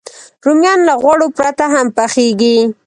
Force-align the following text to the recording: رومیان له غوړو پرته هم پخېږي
رومیان 0.45 0.79
له 0.87 0.93
غوړو 1.01 1.27
پرته 1.37 1.65
هم 1.73 1.87
پخېږي 1.97 2.57